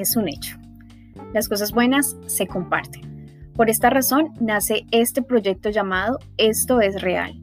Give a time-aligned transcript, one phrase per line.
[0.00, 0.56] es un hecho.
[1.32, 3.52] Las cosas buenas se comparten.
[3.54, 7.40] Por esta razón nace este proyecto llamado Esto es Real.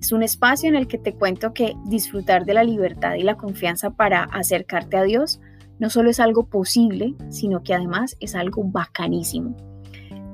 [0.00, 3.36] Es un espacio en el que te cuento que disfrutar de la libertad y la
[3.36, 5.40] confianza para acercarte a Dios
[5.78, 9.56] no solo es algo posible, sino que además es algo bacanísimo.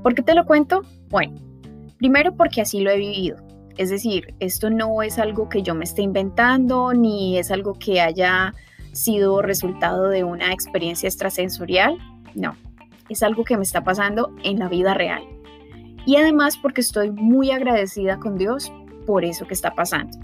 [0.02, 0.82] ¿Por qué te lo cuento?
[1.08, 1.40] Bueno,
[1.98, 3.36] primero porque así lo he vivido.
[3.76, 8.00] Es decir, esto no es algo que yo me esté inventando, ni es algo que
[8.00, 8.52] haya
[8.92, 11.98] sido resultado de una experiencia extrasensorial.
[12.34, 12.56] No,
[13.08, 15.22] es algo que me está pasando en la vida real.
[16.06, 18.72] Y además porque estoy muy agradecida con Dios
[19.06, 20.18] por eso que está pasando.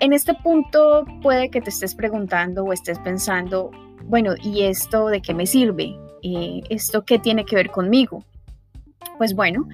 [0.00, 3.70] En este punto puede que te estés preguntando o estés pensando,
[4.04, 5.96] bueno, ¿y esto de qué me sirve?
[6.22, 8.24] Eh, ¿Esto qué tiene que ver conmigo?
[9.18, 9.68] Pues bueno,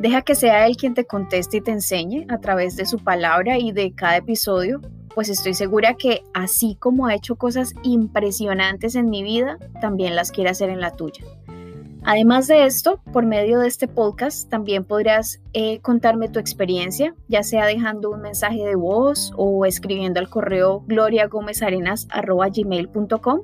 [0.00, 3.58] deja que sea Él quien te conteste y te enseñe a través de su palabra
[3.58, 4.80] y de cada episodio,
[5.16, 10.30] pues estoy segura que así como ha hecho cosas impresionantes en mi vida, también las
[10.30, 11.24] quiere hacer en la tuya.
[12.04, 17.42] Además de esto, por medio de este podcast también podrás eh, contarme tu experiencia, ya
[17.42, 23.40] sea dejando un mensaje de voz o escribiendo al correo gloriagomezarenas.gmail.com.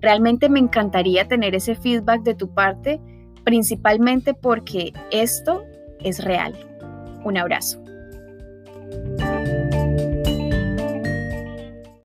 [0.00, 3.02] Realmente me encantaría tener ese feedback de tu parte,
[3.44, 5.62] principalmente porque esto
[6.00, 6.54] es real.
[7.22, 7.81] Un abrazo.